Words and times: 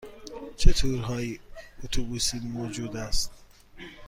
چه 0.57 0.73
تورهای 0.73 1.39
اتوبوسی 1.83 2.39
موجود 2.39 2.97
است؟ 2.97 3.31